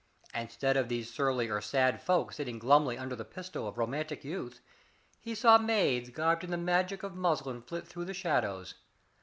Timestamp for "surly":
1.13-1.47